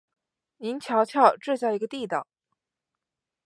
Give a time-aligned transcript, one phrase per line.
[0.57, 2.25] 您瞧瞧，这叫一个地道！